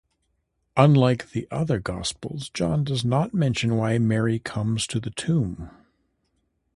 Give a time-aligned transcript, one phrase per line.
[0.77, 5.69] Unlike the other gospels John does not mention why Mary comes to the tomb.